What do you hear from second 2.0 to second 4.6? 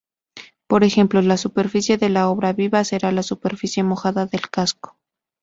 la obra viva será la superficie mojada del